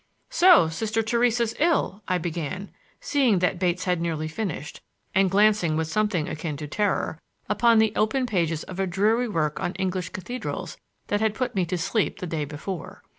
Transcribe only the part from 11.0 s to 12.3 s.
that had put me to sleep the